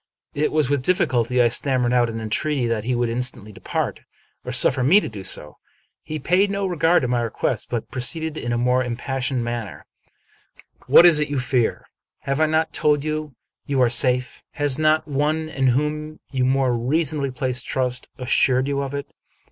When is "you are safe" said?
13.67-14.43